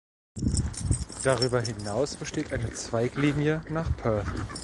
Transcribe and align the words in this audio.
Darüber 1.23 1.61
hinaus 1.61 2.15
besteht 2.15 2.51
eine 2.51 2.73
Zweiglinie 2.73 3.61
nach 3.69 3.95
Perth. 3.97 4.25